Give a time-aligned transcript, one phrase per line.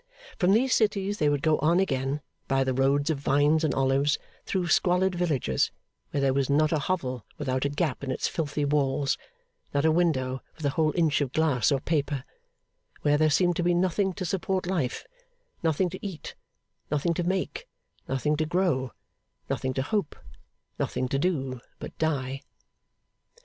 [0.39, 4.17] From these cities they would go on again, by the roads of vines and olives,
[4.47, 5.71] through squalid villages,
[6.09, 9.15] where there was not a hovel without a gap in its filthy walls,
[9.75, 12.23] not a window with a whole inch of glass or paper;
[13.03, 15.05] where there seemed to be nothing to support life,
[15.61, 16.33] nothing to eat,
[16.89, 17.67] nothing to make,
[18.07, 18.93] nothing to grow,
[19.51, 20.15] nothing to hope,
[20.79, 22.41] nothing to do but die.